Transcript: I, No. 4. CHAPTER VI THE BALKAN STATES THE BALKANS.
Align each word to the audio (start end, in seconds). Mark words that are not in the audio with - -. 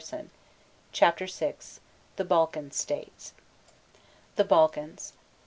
I, 0.11 0.15
No. 0.15 0.23
4. 0.23 0.27
CHAPTER 0.93 1.27
VI 1.27 1.53
THE 2.15 2.25
BALKAN 2.25 2.71
STATES 2.71 3.33
THE 4.35 4.43
BALKANS. 4.45 5.13